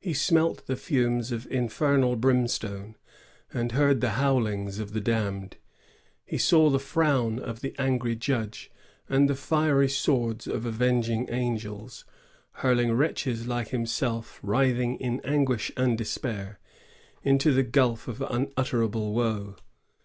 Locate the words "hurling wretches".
12.54-13.46